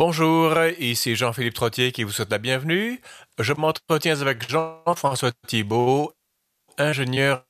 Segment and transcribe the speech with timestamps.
[0.00, 3.00] Bonjour, ici Jean-Philippe Trottier qui vous souhaite la bienvenue.
[3.40, 6.12] Je m'entretiens avec Jean-François Thibault,
[6.78, 7.47] ingénieur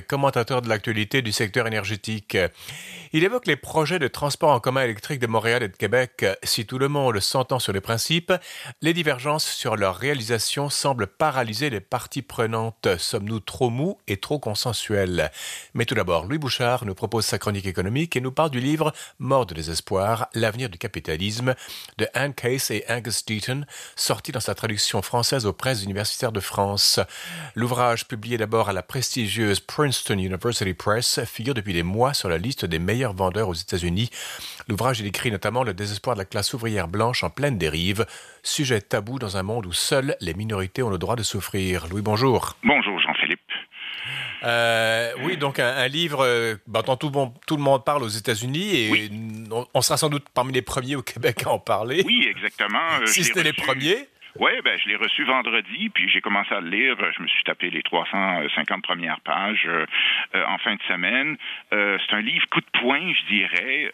[0.00, 2.38] commentateur de l'actualité du secteur énergétique.
[3.12, 6.24] Il évoque les projets de transport en commun électrique de Montréal et de Québec.
[6.42, 8.32] Si tout le monde s'entend sur les principes,
[8.80, 12.88] les divergences sur leur réalisation semblent paralyser les parties prenantes.
[12.96, 15.30] Sommes-nous trop mous et trop consensuels?
[15.74, 18.92] Mais tout d'abord, Louis Bouchard nous propose sa chronique économique et nous parle du livre
[19.18, 21.54] Mort de désespoir, l'avenir du capitalisme
[21.98, 23.66] de Anne Case et Angus Deaton,
[23.96, 27.00] sorti dans sa traduction française aux presses universitaires de France.
[27.54, 32.38] L'ouvrage, publié d'abord à la prestigieuse Princeton University Press figure depuis des mois sur la
[32.38, 34.10] liste des meilleurs vendeurs aux États-Unis.
[34.68, 38.06] L'ouvrage décrit notamment le désespoir de la classe ouvrière blanche en pleine dérive,
[38.44, 41.88] sujet tabou dans un monde où seules les minorités ont le droit de souffrir.
[41.88, 42.54] Louis, bonjour.
[42.62, 43.40] Bonjour Jean-Philippe.
[44.44, 47.10] Euh, oui, donc un, livre euh, bah, dont tout,
[47.44, 49.10] tout, le monde parle aux États-Unis et
[49.74, 52.04] on, sera sans doute parmi les premiers au Québec à en parler.
[52.06, 52.78] Oui, exactement.
[53.00, 54.06] Euh, si c'était les premiers.
[54.38, 56.96] Oui, ben je l'ai reçu vendredi, puis j'ai commencé à le lire.
[57.16, 59.84] Je me suis tapé les 350 premières pages euh,
[60.34, 61.36] euh, en fin de semaine.
[61.72, 63.92] Euh, c'est un livre coup de poing, je dirais.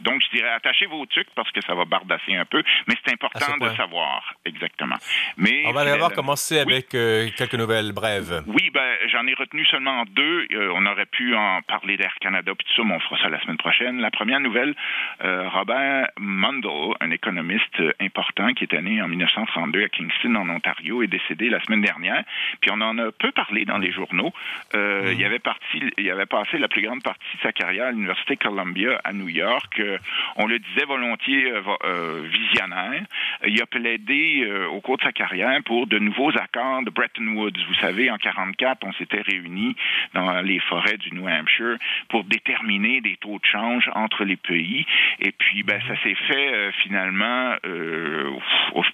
[0.00, 3.12] donc, je dirais attachez vos trucs parce que ça va bardasser un peu, mais c'est
[3.12, 4.96] important de savoir exactement.
[5.36, 8.42] Mais on va d'abord commencer avec quelques nouvelles brèves.
[8.46, 10.48] Oui, ben j'en ai retenu seulement deux.
[10.74, 13.40] on aurait pu en parler d'Air Canada puis tout ça, mais on fera ça la
[13.42, 14.00] semaine prochaine.
[14.00, 14.74] La première nouvelle,
[15.20, 21.02] Robert Mundell, un économiste important qui est né en 19 1932 à Kingston, en Ontario,
[21.02, 22.24] est décédé la semaine dernière.
[22.60, 24.32] Puis on en a peu parlé dans les journaux.
[24.74, 27.90] Euh, il, avait parti, il avait passé la plus grande partie de sa carrière à
[27.92, 29.78] l'Université Columbia à New York.
[29.80, 29.98] Euh,
[30.36, 33.02] on le disait volontiers euh, visionnaire.
[33.46, 37.58] Il a plaidé au cours de sa carrière pour de nouveaux accords de Bretton Woods.
[37.68, 39.76] Vous savez, en 1944, on s'était réunis
[40.14, 41.76] dans les forêts du New Hampshire
[42.08, 44.86] pour déterminer des taux de change entre les pays.
[45.20, 47.56] Et puis, ben, ça s'est fait finalement.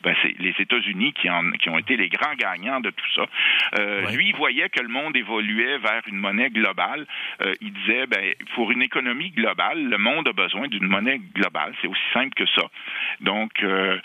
[0.03, 1.29] Ben, les États-Unis qui,
[1.61, 3.27] qui ont été les grands gagnants de tout ça.
[3.79, 7.07] Euh, lui, il voyait que le monde évoluait vers une monnaie globale.
[7.43, 11.75] Euh, il disait, ben, pour une économie globale, le monde a besoin d'une monnaie globale.
[11.81, 12.65] C'est aussi simple que ça.
[13.21, 13.99] Donc, euh,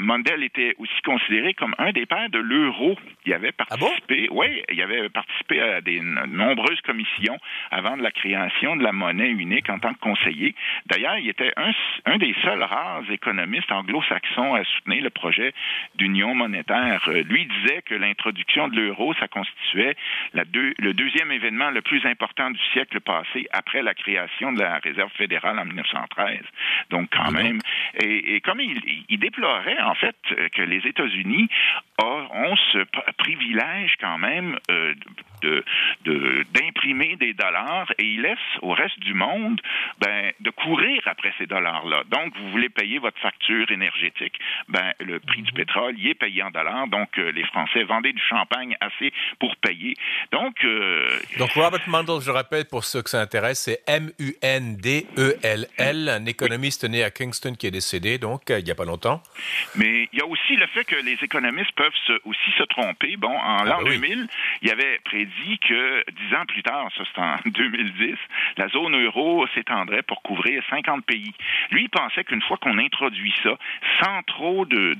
[0.00, 2.96] Mandel était aussi considéré comme un des pères de l'euro.
[3.24, 7.38] Il avait ah participé, oui, il avait participé à des nombreuses commissions
[7.70, 10.54] avant de la création de la monnaie unique en tant que conseiller.
[10.86, 11.72] D'ailleurs, il était un,
[12.04, 15.52] un des seuls rares économistes anglo-saxons à soutenir le projet
[15.94, 17.02] d'union monétaire.
[17.08, 19.96] Euh, lui disait que l'introduction de l'euro, ça constituait
[20.32, 25.10] le deuxième événement le plus important du siècle passé après la création de la Réserve
[25.12, 26.40] fédérale en 1913.
[26.90, 27.58] Donc, quand même.
[28.00, 30.16] Et, comme il, déplorait, en fait,
[30.54, 31.48] que les États-Unis
[31.98, 32.84] ont ce
[33.16, 34.94] privilège, quand même, euh,
[36.54, 39.60] d'imprimer des dollars et il laisse au reste du monde
[40.00, 42.04] ben, de courir après ces dollars-là.
[42.08, 44.38] Donc, vous voulez payer votre facture énergétique,
[44.68, 46.86] ben, le prix du pétrole, il est payé en dollars.
[46.88, 49.94] Donc, euh, les Français vendaient du champagne assez pour payer.
[50.30, 51.08] Donc, euh,
[51.38, 54.38] donc Robert Mundell, je rappelle pour ceux que ça intéresse, c'est M-U-N-D-E-L-L,
[56.08, 59.22] un économiste né à Kingston qui est décédé, donc, euh, il n'y a pas longtemps.
[59.76, 61.92] Mais il y a aussi le fait que les économistes peuvent
[62.24, 63.16] aussi se tromper.
[63.16, 64.28] Bon, en ah, l'an 2000, ben
[64.62, 68.16] il y avait prédit que dix ans plus tard, ça c'est en 2010,
[68.58, 71.32] la zone euro s'étendrait pour couvrir 50 pays.
[71.70, 73.56] Lui, il pensait qu'une fois qu'on introduit ça,
[74.02, 74.94] sans trop de,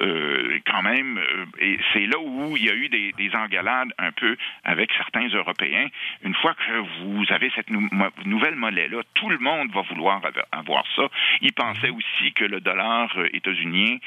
[0.00, 3.92] euh, quand même, euh, et c'est là où il y a eu des, des, engalades
[3.98, 5.86] un peu avec certains Européens.
[6.24, 10.20] Une fois que vous avez cette nouvelle monnaie-là, tout le monde va vouloir
[10.52, 11.08] avoir ça.
[11.40, 11.96] Il pensait mhm.
[11.96, 13.98] aussi que le dollar euh, états-unien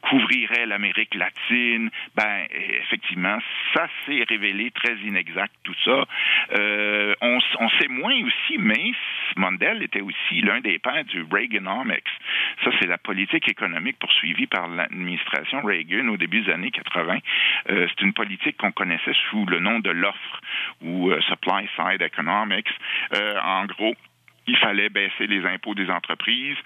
[0.00, 1.90] couvrirait l'Amérique latine.
[2.16, 3.38] Ben, effectivement,
[3.74, 6.04] ça s'est révélé très inexact, tout ça.
[7.20, 8.92] on, on, sait moins aussi, mais
[9.36, 12.08] Mondel était aussi l'un des pères du Reaganomics.
[12.64, 17.18] Ça, c'est la politique économique poursuivie par l'administration Reagan au début des années 80.
[17.70, 20.40] Euh, c'est une politique qu'on connaissait sous le nom de l'offre
[20.80, 22.70] ou euh, Supply Side Economics.
[23.12, 23.94] Euh, en gros,
[24.46, 26.56] il fallait baisser les impôts des entreprises,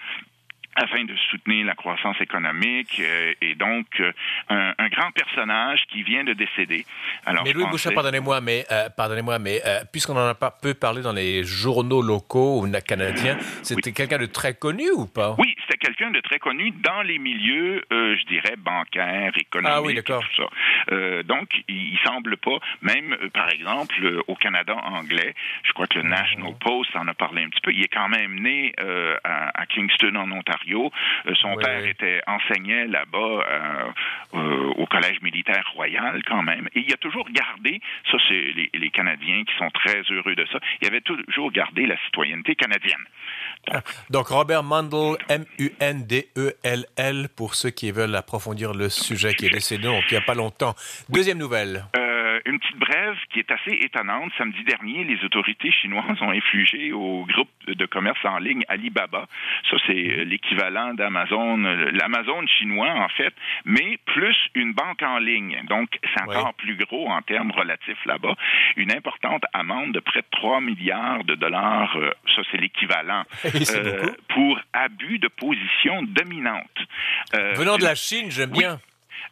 [0.79, 4.13] afin de soutenir la croissance économique euh, et donc euh,
[4.49, 6.87] un, grand personnage qui vient de décéder.
[7.27, 9.61] Alors, mais Louis Boucher, pardonnez-moi, mais euh, pardonnez-moi, mais
[9.93, 14.27] puisqu'on en a pas peu parlé dans les journaux locaux ou canadiens, c'était quelqu'un de
[14.27, 15.35] très connu ou pas?
[15.39, 20.03] Oui, c'était quelqu'un de très connu dans les milieux, je dirais bancaires, économiques, ah, oui,
[20.03, 21.23] tout ça.
[21.23, 26.09] donc, il, il, semble pas, même par exemple au Canada anglais, je crois que le
[26.09, 27.73] National Post en a parlé un petit peu.
[27.73, 28.73] Il est quand même né
[29.25, 30.91] à Kingston en Ontario
[31.41, 33.93] son père était enseignait là-bas
[34.33, 36.69] au collège militaire royal quand même.
[36.75, 37.81] Et il a toujours gardé,
[38.11, 41.87] ça c'est les, les Canadiens qui sont très heureux de ça, il avait toujours gardé
[41.87, 43.05] la citoyenneté canadienne.
[44.11, 45.17] Donc, Robert Mundell,
[45.81, 50.27] M-U-N-D-E-L-L, pour ceux qui veulent approfondir le sujet qui est décédé donc il n'y a
[50.27, 50.75] pas longtemps.
[51.09, 51.87] Deuxième nouvelle.
[51.97, 52.08] Euh,
[52.49, 54.33] une petite brève qui est assez étonnante.
[54.39, 59.27] Samedi dernier, les autorités chinoises ont infligé au groupe de commerce en ligne Alibaba.
[59.71, 63.35] Ça, c'est l'équivalent d'Amazon, l'Amazon chinois, en fait,
[63.67, 65.61] mais plus une banque en ligne.
[65.69, 68.35] Donc, c'est encore plus gros en termes relatifs là-bas.
[68.77, 71.95] Une importante amende de près de 3 milliards de dollars.
[71.97, 73.25] Euh, ça, c'est l'équivalent.
[73.79, 76.65] Euh, pour abus de position dominante.
[77.57, 78.79] Venant de la Chine, j'aime bien.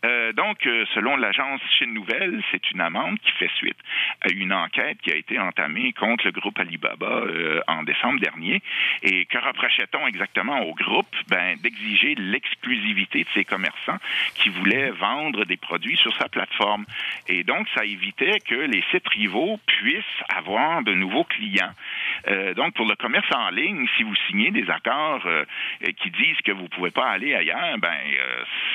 [0.05, 3.79] Euh, donc, euh, selon l'agence Chine Nouvelle, c'est une amende qui fait suite
[4.23, 8.63] à une enquête qui a été entamée contre le groupe Alibaba euh, en décembre dernier.
[9.03, 11.07] Et que reprochait-on exactement au groupe?
[11.29, 13.99] Ben, d'exiger l'exclusivité de ces commerçants
[14.35, 16.85] qui voulaient vendre des produits sur sa plateforme.
[17.29, 21.73] Et donc, ça évitait que les sites rivaux puissent avoir de nouveaux clients.
[22.57, 25.27] donc, pour le commerce en ligne, si vous signez des accords
[26.01, 27.97] qui disent que vous ne pouvez pas aller ailleurs, ben,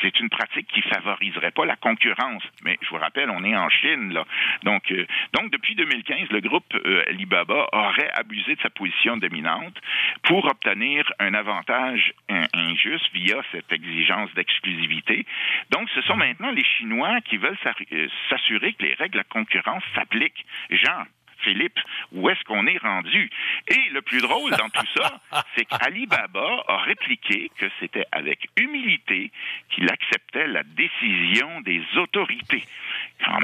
[0.02, 2.44] c'est une pratique qui favorise favoriserait pas la concurrence.
[2.64, 4.26] Mais je vous rappelle, on est en Chine, là.
[4.64, 9.76] Donc, euh, donc depuis 2015, le groupe euh, Alibaba aurait abusé de sa position dominante
[10.24, 12.14] pour obtenir un avantage
[12.54, 15.26] injuste via cette exigence d'exclusivité.
[15.72, 19.24] Donc, ce sont maintenant les Chinois qui veulent euh, s'assurer que les règles de la
[19.24, 20.46] concurrence s'appliquent.
[20.70, 21.04] Jean,
[21.44, 21.80] Philippe,
[22.12, 23.30] où est-ce qu'on est rendu?
[23.68, 25.20] Et le plus drôle dans tout ça,
[25.56, 29.32] c'est qu'Alibaba a répliqué que c'était avec humilité
[29.70, 32.64] qu'il acceptait la décision des autorités.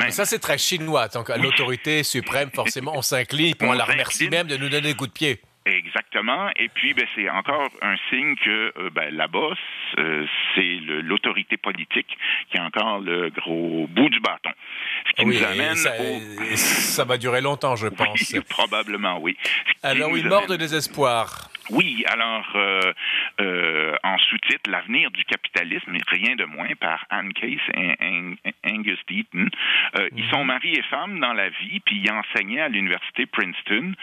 [0.09, 1.07] Ça, c'est très chinois.
[1.09, 4.95] Donc, l'autorité suprême, forcément, on s'incline, pour on la remercie même de nous donner des
[4.95, 5.41] coups de pied.
[6.17, 6.49] Exactement.
[6.57, 9.55] Et puis, ben, c'est encore un signe que euh, ben, là-bas,
[9.97, 10.25] euh,
[10.55, 12.17] c'est l'autorité politique
[12.51, 14.51] qui a encore le gros bout du bâton.
[15.07, 15.91] Ce qui nous amène ça,
[16.55, 18.35] ça, va durer longtemps, je pense.
[18.49, 19.37] probablement, oui.
[19.83, 21.49] Alors, oui, mort de désespoir.
[21.69, 22.93] Oui, alors euh,
[23.41, 27.95] euh, en sous-titre L'avenir du capitalisme, rien de moins par Anne Case et
[28.65, 29.47] Angus Deaton.
[29.97, 30.47] Euh, Ils sont mhm.
[30.47, 33.93] mari et femme dans la vie, puis il enseignait à l'université Princeton.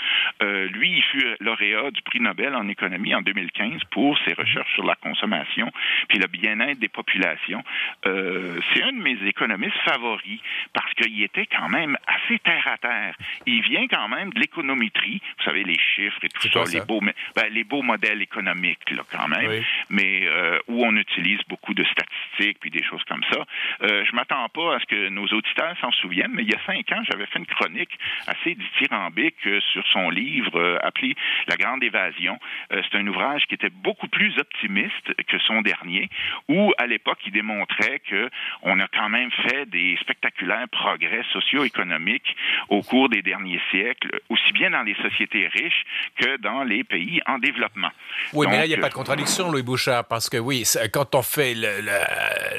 [0.43, 4.72] Euh, lui, il fut lauréat du prix Nobel en économie en 2015 pour ses recherches
[4.75, 5.70] sur la consommation
[6.08, 7.62] puis le bien-être des populations.
[8.06, 10.40] Euh, C'est un de mes économistes favoris
[10.72, 13.16] parce qu'il était quand même assez terre à terre.
[13.46, 17.00] Il vient quand même de l'économétrie, vous savez les chiffres et tout ça, les beaux,
[17.00, 21.85] ben, les beaux modèles économiques, là, quand même, mais euh, où on utilise beaucoup de
[21.85, 23.45] statistiques puis des choses comme ça.
[23.83, 26.61] Euh, je m'attends pas à ce que nos auditeurs s'en souviennent, mais il y a
[26.67, 31.15] cinq ans, j'avais fait une chronique assez dithyrambique euh, sur son livre euh, appelé
[31.47, 32.39] La Grande Évasion.
[32.71, 36.09] C'est un ouvrage qui était beaucoup plus optimiste que son dernier,
[36.49, 38.31] où à l'époque, il démontrait que
[38.62, 42.37] on a quand même fait des spectaculaires progrès socio-économiques
[42.69, 45.85] au cours des derniers siècles, aussi bien dans les sociétés riches
[46.17, 47.91] que dans les pays en développement.
[48.32, 51.14] Oui, mais là, il n'y a pas de contradiction, Louis Bouchard, parce que oui, quand
[51.14, 51.55] on fait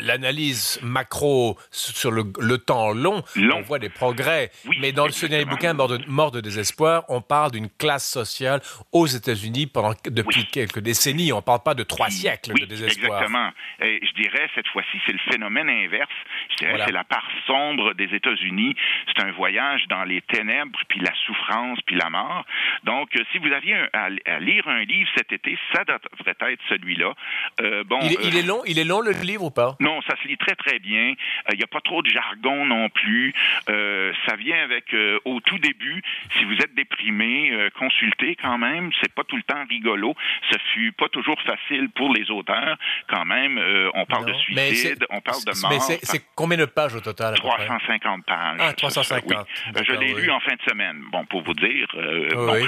[0.02, 4.52] l'analyse macro sur le, temps long, on voit des progrès.
[4.80, 5.74] mais dans ce dernier bouquin,
[6.08, 8.62] Mort de, désespoir, on parle d'une classe sociale
[8.92, 11.32] aux États-Unis pendant depuis quelques décennies.
[11.34, 13.22] On ne parle pas de trois siècles de désespoir.
[13.22, 13.50] Exactement.
[13.82, 16.10] Et je dirais, cette fois-ci, c'est le phénomène inverse.
[16.52, 18.76] Je dirais, c'est la part sombre des États-Unis.
[19.08, 22.46] C'est un voyage dans les ténèbres, puis la souffrance, puis la mort.
[22.84, 26.62] Donc, euh, si vous aviez à, à lire un livre cet été, ça devrait être
[26.70, 27.14] celui-là.
[27.62, 29.76] Euh, bon, il, est, euh, long, il est long le livre ou pas?
[29.80, 31.12] Non, ça se lit très très bien.
[31.12, 33.34] Euh, il n'y a pas trop de jargon non plus.
[33.68, 36.02] ça vient avec au tout début,
[36.38, 38.92] si vous êtes déprimé, consultez quand même.
[39.02, 40.16] C'est pas tout le temps rigolo.
[40.52, 42.78] Ce fut pas toujours facile pour les auteurs
[43.08, 43.60] quand même.
[43.94, 45.72] on parle de suicide, on parle de mort.
[45.72, 48.58] Mais c'est combien de pages au total 350 pages.
[48.60, 49.48] Ah, 350.
[49.76, 51.04] Je l'ai lu en fin de semaine.
[51.12, 51.88] Bon, pour vous dire,
[52.34, 52.60] bon,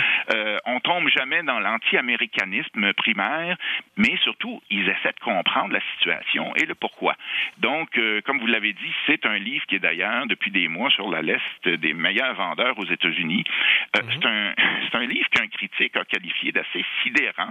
[0.65, 3.57] on tombe jamais dans l'anti-américanisme primaire,
[3.97, 7.15] mais surtout, ils essaient de comprendre la situation et le pourquoi.
[7.57, 10.89] Donc, euh, comme vous l'avez dit, c'est un livre qui est d'ailleurs, depuis des mois,
[10.89, 13.43] sur la liste des meilleurs vendeurs aux États-Unis.
[13.97, 14.53] Euh, mhm.
[14.91, 17.49] C'est un, livre qu'un critique a qualifié d'assez sidérant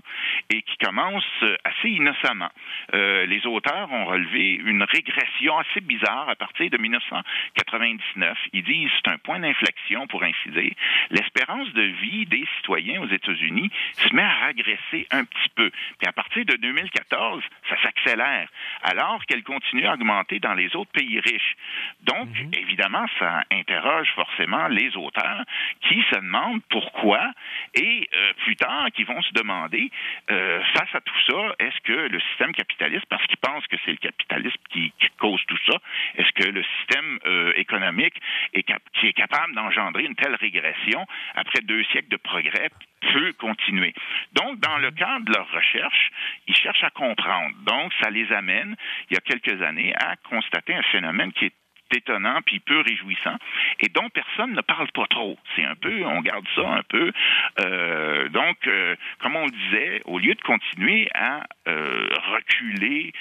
[0.50, 1.24] et qui commence
[1.64, 2.50] assez innocemment.
[2.94, 8.38] Euh, les auteurs ont relevé une régression assez bizarre à partir de 1999.
[8.52, 10.72] Ils disent c'est un point d'inflexion, pour ainsi dire.
[11.10, 15.70] L'espérance de vie des citoyens aux États-Unis se met à régresser un petit peu.
[15.98, 18.48] Puis à partir de 2014, ça s'accélère,
[18.82, 21.56] alors qu'elle continue à augmenter dans les autres pays riches.
[22.02, 22.50] Donc, mhm.
[22.54, 25.44] évidemment, ça interroge forcément les auteurs
[25.82, 27.30] qui se demandent pourquoi
[27.74, 29.90] et euh, plus tard qui vont se demander,
[30.30, 33.92] euh, face à tout ça, est-ce que le système capitaliste, parce qu'ils pensent que c'est
[33.92, 35.78] le capitalisme qui, cause tout ça,
[36.16, 38.14] est-ce que le système euh, économique
[38.52, 42.70] est qui est capable d'engendrer une telle régression après deux siècles de progrès
[43.12, 43.94] peut continuer?
[44.32, 46.10] Donc, dans le cadre de leur recherche,
[46.46, 47.54] ils cherchent à comprendre.
[47.64, 48.76] Donc, ça les amène,
[49.10, 51.52] il y a quelques années, à constater un phénomène qui est
[51.94, 53.36] étonnant puis peu réjouissant
[53.80, 55.38] et dont personne ne parle pas trop.
[55.54, 57.12] C'est un peu, on garde ça un peu.
[57.60, 63.12] Euh, donc, euh, comme on le disait, au lieu de continuer à euh, reculer,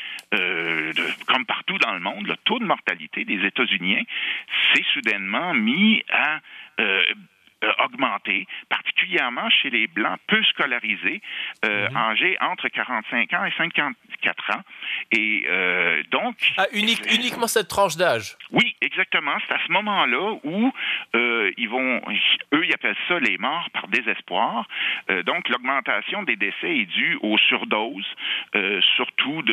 [1.27, 4.05] comme partout dans le monde, le taux de mortalité des États-Unis
[4.73, 6.39] s'est soudainement mis à
[6.79, 7.03] euh,
[7.83, 11.21] augmenté, particulièrement chez les Blancs peu scolarisés,
[11.65, 11.97] euh, mhm.
[11.97, 14.61] âgés entre 45 ans et 54 ans.
[15.11, 16.35] Et euh, donc...
[16.57, 18.37] Ah, uniquement cette tranche d'âge?
[18.51, 19.33] Oui, exactement.
[19.47, 20.71] C'est à ce moment-là où
[21.13, 22.01] ils vont...
[22.53, 24.67] Eux, ils appellent ça les morts par désespoir.
[25.25, 28.05] donc, l'augmentation des décès est due aux surdoses,
[28.95, 29.43] surtout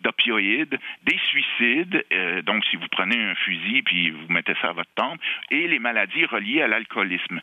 [0.00, 2.04] d'opioïdes, des suicides.
[2.44, 5.78] donc, si vous prenez un fusil puis vous mettez ça à votre tempe, et les
[5.78, 7.40] maladies reliées à l'alcoolisme.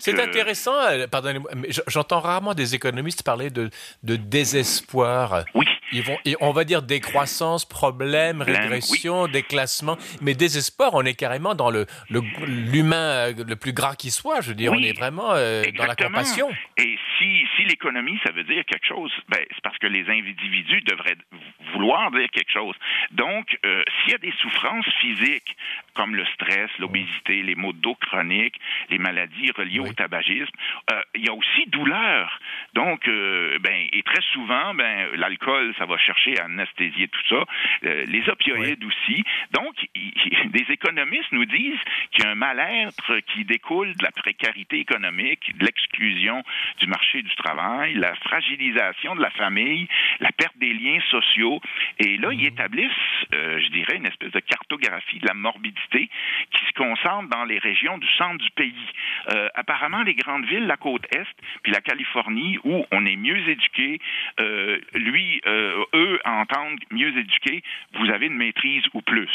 [0.00, 1.50] C'est euh, intéressant, euh, pardonnez-moi,
[1.88, 3.70] j'entends rarement des économistes parler de,
[4.02, 5.44] de désespoir.
[5.54, 5.66] Oui.
[5.94, 9.98] Ils vont, on va dire décroissance, problème, régression, déclassement.
[10.22, 14.40] Mais désespoir, on est carrément dans le l'humain le, le, plus gras qui soit.
[14.40, 16.48] Je veux dire, on est vraiment euh, dans la compassion.
[16.76, 20.82] Et si, si l'économie, ça veut dire quelque chose, ben, c'est parce que les individus
[20.82, 21.16] devraient
[21.72, 22.74] vouloir dire quelque chose.
[23.10, 25.56] Donc, s'il y a des souffrances physiques,
[25.94, 28.58] comme le stress, l'obésité, les maux de dos chroniques,
[28.90, 30.52] les maladies reliées au tabagisme.
[30.90, 32.40] Euh, il y a aussi douleur.
[32.74, 37.44] Donc, euh, ben, et très souvent, ben, l'alcool, ça va chercher à anesthésier tout ça.
[37.84, 39.24] Euh, les opioïdes aussi.
[39.52, 44.78] Donc, des économistes nous disent qu'il y a un mal-être qui découle de la précarité
[44.78, 46.42] économique, de l'exclusion
[46.78, 49.88] du marché du travail, la fragilisation de la famille,
[50.20, 51.60] la perte des liens sociaux.
[51.98, 52.46] Et là, ils mhm.
[52.46, 52.90] établissent,
[53.30, 56.08] je dirais, une espèce de cartographie de la morbidité
[56.50, 58.74] qui se concentre dans les régions du centre du pays.
[59.30, 61.26] Euh, apparemment, les grandes villes, la côte Est,
[61.62, 64.00] puis la Californie, où on est mieux éduqué,
[64.40, 67.62] euh, lui, euh, eux entendent mieux éduqué,
[67.94, 69.30] vous avez une maîtrise ou plus.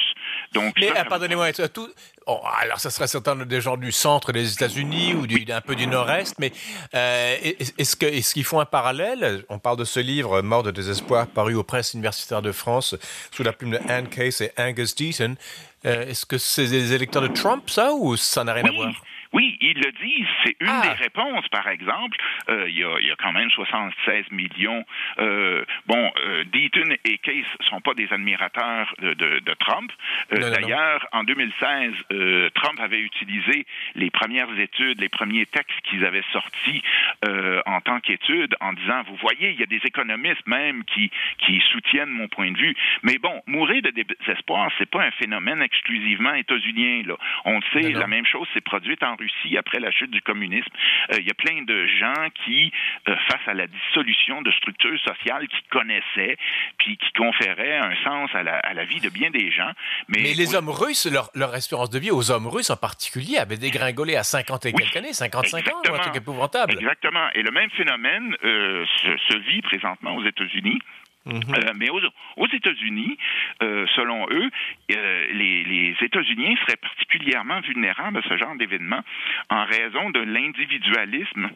[0.54, 1.90] Donc, Mais pardonnez-moi, tout...
[2.26, 5.76] Oh, alors ça serait certainement des gens du centre des États-Unis ou du, un peu
[5.76, 6.52] du nord-est, mais
[6.94, 9.44] est-ce qu'ils est font un parallèle?
[9.50, 12.96] On parle de ce livre, Mort de désespoir, paru aux presses universitaires de France,
[13.32, 15.36] sous la plume de Anne Case et Angus Deaton.
[15.84, 18.92] Est-ce que c'est des électeurs de Trump, ça, ou ça n'a rien à voir?
[19.34, 20.28] Oui, ils le disent.
[20.44, 20.82] C'est une ah.
[20.84, 22.18] des réponses, par exemple.
[22.50, 24.86] Euh, il y, a, quand même 76 millions.
[25.20, 29.92] Euh, bon, euh, Deaton et Case sont pas des admirateurs de, Trump.
[30.32, 31.94] D'ailleurs, en 2016,
[32.54, 33.66] Trump avait utilisé
[33.96, 36.82] les premières études, les premiers textes qu'ils avaient sortis
[37.66, 41.12] en tant qu'études en disant, vous voyez, il y a des économistes même qui,
[41.46, 42.76] qui soutiennent mon point de vue.
[43.04, 47.04] Mais bon, mourir de désespoir, c'est pas un phénomène exclusivement états-unien.
[47.46, 50.70] On le sait, la même chose s'est produite en Russie après la chute du communisme.
[51.12, 52.72] Euh, il y a plein de gens qui,
[53.08, 56.38] euh, face à la dissolution de structures sociales qu'ils connaissaient,
[56.78, 59.72] puis qui conféraient un sens à la, vie de bien des gens.
[60.08, 64.16] Mais, les hommes russes, leur, espérance de vie aux hommes russes en particulier avait dégringolé
[64.16, 66.74] à 50 et quelques années, 55 ans, un truc épouvantable.
[66.74, 67.07] Exactement.
[67.36, 68.86] Et le même phénomène euh,
[69.30, 70.80] se, vit présentement aux États-Unis.
[71.26, 71.42] Mhm.
[71.56, 73.18] Euh, mais aux, États-Unis,
[73.62, 74.50] euh, selon eux,
[74.88, 79.04] les, les États-Unis seraient particulièrement vulnérables à ce genre d'événements
[79.50, 81.50] en raison de l'individualisme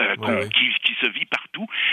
[0.00, 1.26] euh, qui, qui, se vit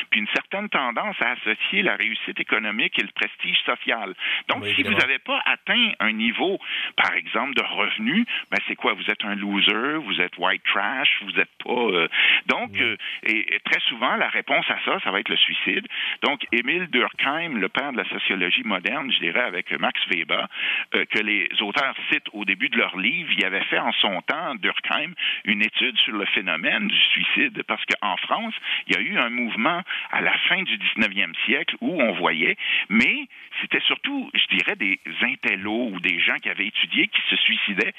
[0.09, 4.13] puis une certaine tendance à associer la réussite économique et le prestige social.
[4.49, 6.59] Donc, si vous n'avez pas atteint un niveau,
[6.97, 8.93] par exemple, de revenus, ben c'est quoi?
[8.93, 11.71] Vous êtes un loser, vous êtes white trash, vous n'êtes pas...
[11.71, 12.07] Euh,
[12.47, 15.87] donc, euh, et, très souvent, la réponse à ça, ça va être le suicide.
[16.23, 20.47] Donc, Émile Durkheim, le père de la sociologie moderne, je dirais, avec Max Weber,
[20.91, 24.55] que les auteurs citent au début de leur livre, il avait fait en son temps,
[24.55, 25.13] Durkheim,
[25.45, 28.53] une étude sur le phénomène du suicide, parce que en France,
[28.87, 29.50] il y a eu un mouvement
[30.11, 32.57] à la fin du 19e siècle où on voyait,
[32.89, 33.27] mais
[33.61, 37.93] c'était surtout, je dirais, des intellos ou des gens qui avaient étudié qui se suicidaient,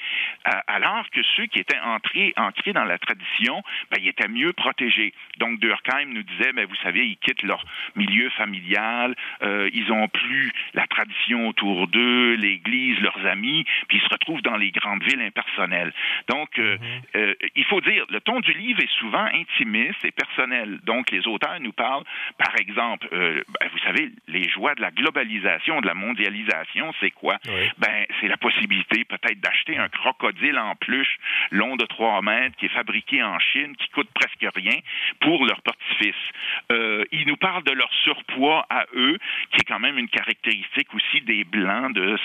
[0.67, 5.13] alors que ceux qui étaient entrés, ancrés dans la tradition, ben, ils étaient mieux protégés.
[5.37, 7.63] Donc Durkheim nous disait, ben, vous savez, ils quittent leur
[7.95, 14.03] milieu familial, euh, ils ont plus la tradition autour d'eux, l'Église, leurs amis, puis ils
[14.03, 15.93] se retrouvent dans les grandes villes impersonnelles.
[16.29, 17.17] Donc, euh, mm-hmm.
[17.17, 20.79] euh, il faut dire, le ton du livre est souvent intimiste et personnel.
[20.83, 22.03] Donc, les auteurs nous parlent,
[22.37, 27.11] par exemple, euh, ben, vous savez, les joies de la globalisation, de la mondialisation, c'est
[27.11, 27.37] quoi?
[27.77, 31.17] Ben, c'est la possibilité peut-être d'acheter un crocodile en peluche
[31.51, 34.77] long de 3 mètres qui est fabriqué en Chine, qui coûte presque rien
[35.19, 36.15] pour leur petit-fils.
[36.71, 39.17] Euh, ils nous parlent de leur surpoids à eux,
[39.51, 42.17] qui est quand même une caractéristique aussi des Blancs de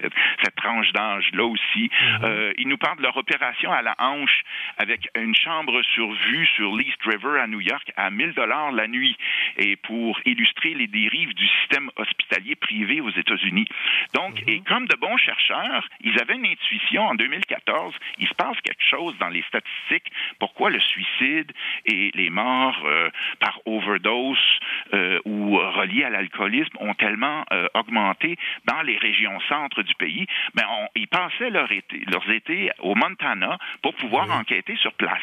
[0.00, 0.12] cette,
[0.56, 1.90] tranche d'âge-là aussi.
[2.22, 4.42] Euh, ils nous parlent de leur opération à la hanche
[4.78, 8.88] avec une chambre sur vue sur l'East River à New York à 1000 dollars la
[8.88, 9.16] nuit
[9.58, 13.66] et pour illustrer les dérives du système hospitalier privé aux États-Unis.
[14.14, 14.48] Donc, mhm.
[14.48, 17.94] et comme de bons chercheurs, ils avaient une intuition en 2014.
[18.18, 20.12] Il se passe quelque chose dans les statistiques.
[20.38, 21.52] Pourquoi le suicide
[21.84, 24.38] et les morts euh, par overdose
[24.94, 30.26] euh, ou reliés à l'alcoolisme ont tellement euh, augmenté dans les régions centres du pays?
[30.54, 35.22] Ben, ils passaient leur été, leurs étés au Montana pour pouvoir enquêter sur place.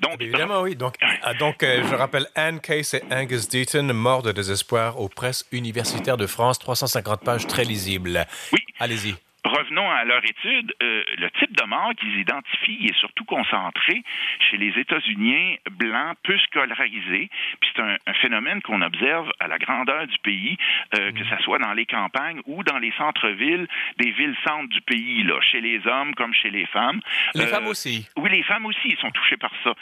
[0.00, 0.76] Donc, Évidemment, oui.
[0.76, 5.44] Donc, ah, donc je rappelle Anne Case et Angus Deaton, morts de désespoir aux presses
[5.52, 8.26] universitaires de France, 350 pages très lisibles.
[8.50, 8.60] Oui.
[8.78, 9.14] Allez-y
[9.44, 14.02] revenons à leur étude, euh, le type de mort qu'ils identifient est surtout concentré
[14.50, 17.28] chez les États-Unis blancs peu scolarisés.
[17.60, 20.56] Puis c'est un, phénomène qu'on observe à la grandeur du pays,
[20.94, 23.66] euh, que ce soit dans les campagnes ou dans les centres-villes
[23.98, 27.00] des villes-centres du pays, là, chez les hommes comme chez les femmes.
[27.34, 28.08] Les femmes euh, aussi.
[28.16, 29.74] Oui, les femmes aussi sont touchées par ça.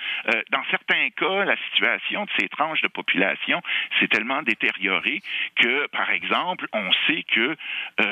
[0.50, 3.60] dans certains cas, la situation de ces tranches de population
[3.98, 5.20] s'est tellement détériorée
[5.56, 7.56] que, par exemple, on sait que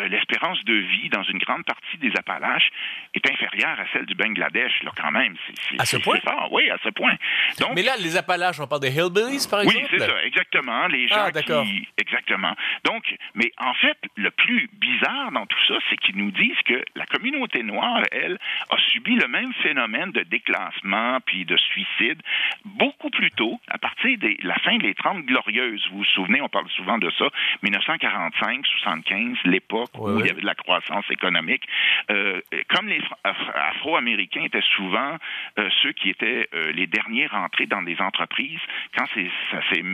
[0.08, 2.70] l'espérance de vie dans une grande partie des Appalaches
[3.14, 5.36] est inférieure à celle du Bangladesh, là, quand même.
[5.78, 6.18] à ce point?
[6.50, 7.14] Oui, à ce point.
[7.60, 9.78] Donc, Mais là, les Appalaches, on parle des hillbillies, par exemple?
[9.78, 10.86] Oui, c'est ça, exactement.
[10.88, 11.88] Les ah, gens qui...
[11.96, 12.54] Exactement.
[12.84, 13.04] Donc,
[13.34, 17.06] mais en fait, le plus bizarre dans tout ça, c'est qu'ils nous disent que la
[17.06, 18.38] communauté noire, elle,
[18.70, 22.20] a subi le même phénomène de déclassement puis de suicide
[22.64, 25.86] beaucoup plus tôt, à partir de la fin des Trente Glorieuses.
[25.90, 27.28] Vous vous souvenez, on parle souvent de ça,
[27.62, 31.64] 1945, 75, l'époque où il y avait de la croissance économique économique.
[32.10, 32.40] Euh,
[32.74, 35.16] comme les Afro-Américains étaient souvent
[35.58, 38.60] euh, ceux qui étaient euh, les derniers rentrés dans des entreprises,
[38.96, 39.04] quand
[39.50, 39.84] ça s'est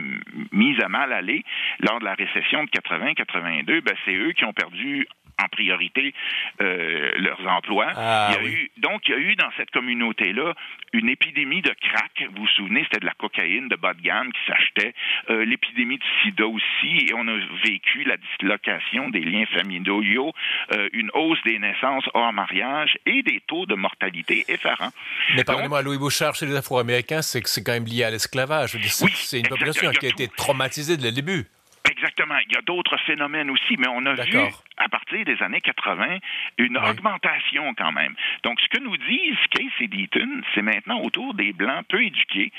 [0.51, 1.43] mis à mal aller
[1.79, 5.07] lors de la récession de 80-82, ben, c'est eux qui ont perdu
[5.41, 6.13] en priorité
[6.61, 7.91] euh, leurs emplois.
[7.95, 10.53] Ah, il y a eu, donc, il y a eu dans cette communauté-là
[10.93, 12.23] une épidémie de crack.
[12.33, 14.93] Vous vous souvenez, c'était de la cocaïne de bas de gamme qui s'achetait.
[15.29, 17.07] Euh, l'épidémie de sida aussi.
[17.07, 20.33] Et on a vécu la dislocation des liens familiaux,
[20.73, 24.91] euh, une hausse des naissances hors mariage et des taux de mortalité effarants.
[25.35, 28.75] Mais pardonnez-moi, Louis Bouchard, chez les Afro-Américains, c'est que c'est quand même lié à l'esclavage.
[28.75, 31.45] Oui, c'est une population qui a été traumatisée dès le début.
[31.89, 32.35] Exactement.
[32.47, 34.37] Il y a d'autres phénomènes aussi, mais on a vu
[34.77, 36.17] à partir des années 80
[36.57, 38.13] une augmentation quand même.
[38.43, 42.51] Donc, ce que nous disent Case et Deaton, c'est maintenant autour des Blancs peu éduqués.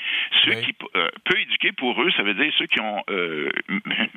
[0.43, 3.49] Ceux qui, euh, peu éduqués pour eux, ça veut dire ceux qui ont euh,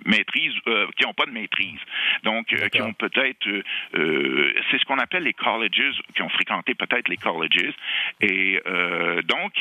[0.05, 1.79] maîtrise, euh, qui n'ont pas de maîtrise.
[2.25, 3.47] Donc, qui ont peut-être,
[3.93, 7.75] c'est ce qu'on appelle les colleges, qui ont fréquenté peut-être les colleges.
[8.21, 8.61] Et
[9.25, 9.53] donc,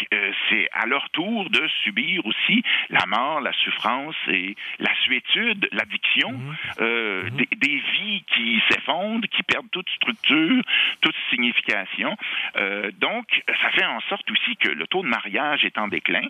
[0.49, 6.39] c'est à leur tour de subir aussi la mort, la souffrance et la suétude, l'addiction.
[6.79, 10.63] Des, des vies qui s'effondrent, qui perdent toute structure,
[11.01, 12.15] toute signification.
[12.57, 13.25] Euh, donc,
[13.61, 16.27] ça fait en sorte aussi que le taux de mariage est en déclin,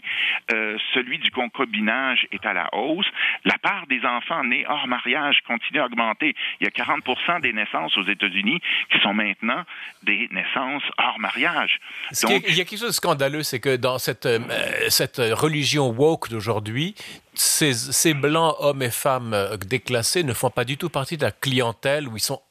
[0.52, 3.08] euh, celui du concubinage est à la hausse,
[3.46, 6.36] la part des enfants nés hors mariage continue à augmenter.
[6.60, 8.60] Il y a 40% des naissances aux États-Unis
[8.92, 9.64] qui sont maintenant
[10.04, 11.80] des naissances hors mariage.
[12.24, 14.40] Donc, il y a quelque chose de scandaleux, c'est que dans cette, euh,
[14.90, 16.96] cette religion woke d'aujourd'hui,
[17.40, 21.32] ces, ces, blancs hommes et femmes déclassés ne font pas du tout partie de la
[21.32, 22.42] clientèle où ils sont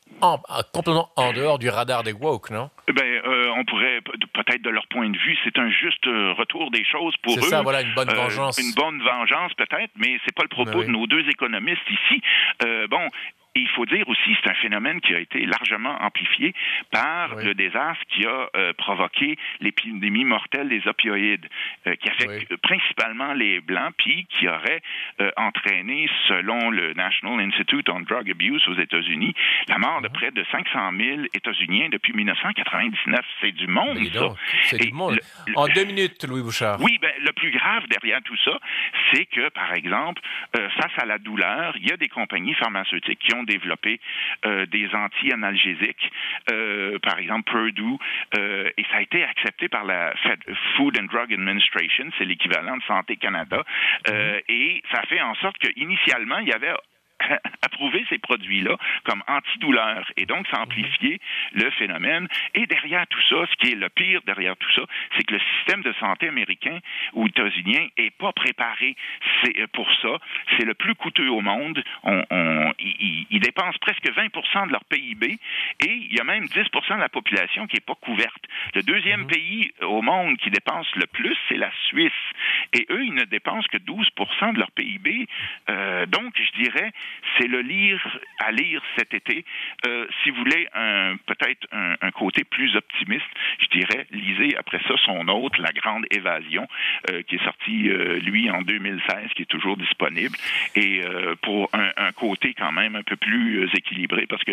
[0.73, 2.71] complètement en dehors du radar des woke, non?
[2.89, 6.71] Ben, euh, on pourrait, peut-être de leur point de vue, c'est un juste euh, retour
[6.71, 7.41] des choses pour eux.
[7.41, 8.59] C'est ça, voilà, une bonne euh, vengeance.
[8.59, 12.23] une bonne vengeance, peut-être, mais c'est pas le propos de nos deux économistes ici.
[12.91, 13.09] bon,
[13.55, 16.55] il faut dire aussi, c'est un phénomène qui a été largement amplifié
[16.91, 21.47] par le désastre qui a euh, provoqué l'épidémie mortelle des opioïdes,
[21.87, 24.83] euh, qui affecte principalement les Blancs, puis qui aurait
[25.21, 29.35] euh, entraîné, selon le National Institute on Drug Abuse aux États-Unis,
[29.69, 33.21] la mort de près de 500 000 États-Uniens depuis 1999.
[33.41, 34.29] C'est du monde, ça.
[34.65, 35.19] C'est du monde.
[35.57, 36.81] en deux minutes, Louis Bouchard.
[36.81, 38.59] Oui, ben, le plus grave derrière tout ça,
[39.13, 43.35] c'est que, par exemple, face à la douleur, il y a des compagnies pharmaceutiques qui
[43.35, 44.01] ont développé
[44.45, 46.11] euh, des anti-analgésiques,
[46.51, 47.99] euh, par exemple Purdue,
[48.37, 50.15] euh, et ça a été accepté par la
[50.77, 53.63] Food and Drug Administration, c'est l'équivalent de Santé Canada,
[54.07, 54.43] mm-hmm.
[54.49, 56.75] et ça fait en sorte qu'initialement, il y avait
[57.63, 61.21] approuvé ces produits-là comme antidouleurs et donc ça amplifié
[61.53, 62.29] le phénomène.
[62.55, 64.83] Et derrière tout ça, ce qui est le pire derrière tout ça,
[65.17, 66.79] c'est que le système de santé américain
[67.15, 68.97] ou états-unien est pas préparé
[69.47, 70.19] euh, pour ça.
[70.57, 71.83] C'est le plus coûteux au monde.
[72.03, 75.39] On, on, ils, dépensent presque 20% de leur PIB
[75.81, 78.45] et il y a même 10% de la population qui n'est pas couverte.
[78.75, 79.27] Le deuxième mhm.
[79.29, 82.13] pays au monde qui dépense le plus, c'est la Suisse.
[82.73, 85.27] Et eux, ils ne dépensent que 12% de leur PIB.
[85.71, 86.93] Euh, donc, je dirais,
[87.39, 88.01] c'est le lire
[88.41, 89.45] à lire cet été.
[89.87, 90.69] Euh, si vous voulez
[91.27, 93.27] peut-être un, côté plus optimiste,
[93.61, 96.67] je dirais, lisez après ça son autre, La Grande Évasion,
[97.11, 100.37] euh, qui est sorti, euh, lui, en 2016, qui est toujours disponible,
[100.75, 101.03] et
[101.43, 104.53] pour un, un, côté quand même un peu plus équilibré, parce que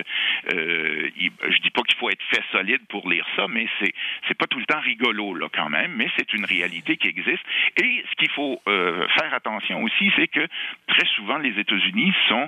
[1.18, 3.94] il, je dis pas qu'il faut être fait solide pour lire ça, mais c'est
[4.28, 7.44] c'est pas tout le temps rigolo là quand même, mais c'est une réalité qui existe.
[7.82, 10.48] Et ce qu'il faut faire attention aussi, c'est que
[10.88, 12.45] très souvent les États-Unis sont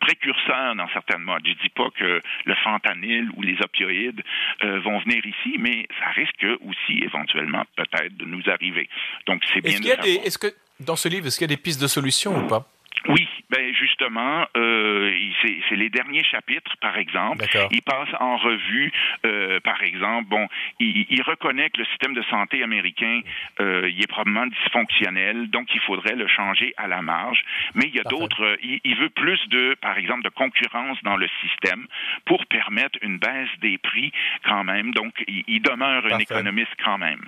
[0.00, 1.42] précurseurs dans certaines modes.
[1.46, 4.22] Je dis pas que le fentanyl ou les opioïdes
[4.62, 8.88] vont venir ici, mais ça risque aussi éventuellement peut-être de nous arriver.
[9.26, 9.78] Donc c'est bien.
[10.24, 10.48] Est-ce que
[10.80, 12.68] dans ce livre, est-ce qu'il y a des pistes de solutions ou pas?
[13.08, 15.12] Oui, ben justement, euh,
[15.42, 17.44] c'est les derniers chapitres, par exemple.
[17.70, 18.92] Il passe en revue,
[19.26, 20.48] euh, par exemple, bon,
[20.80, 23.20] il, il, reconnaît que le système de santé américain,
[23.60, 27.42] euh, il est probablement dysfonctionnel, donc il faudrait le changer à la marge.
[27.74, 31.16] Mais il y a d'autres, il, il, veut plus de, par exemple, de concurrence dans
[31.16, 31.86] le système
[32.24, 34.12] pour permettre une baisse des prix
[34.44, 34.92] quand même.
[34.92, 37.24] Donc, il, il demeure un économiste quand même.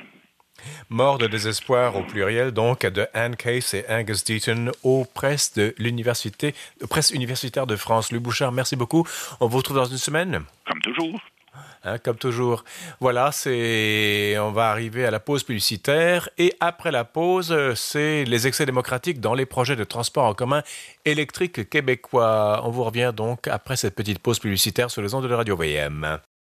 [0.89, 5.75] Mort de désespoir au pluriel, donc, de Anne Case et Angus Deaton aux presses de
[5.79, 6.55] l'université,
[6.89, 8.13] presse universitaire de France.
[8.13, 9.07] Louis Bouchard, merci beaucoup.
[9.41, 10.43] On vous retrouve dans une semaine.
[10.67, 11.21] Comme toujours.
[11.85, 12.65] Hein, comme toujours.
[13.01, 18.47] Voilà, c'est, on va arriver à la pause publicitaire et après la pause, c'est les
[18.47, 20.63] excès démocratiques dans les projets de transport en commun
[21.05, 22.63] électrique québécois.
[22.65, 25.57] On vous revient donc après cette petite pause publicitaire sur les ondes de la radio
[25.57, 26.19] VM.